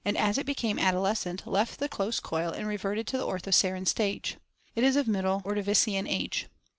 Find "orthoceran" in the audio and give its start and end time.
3.23-3.85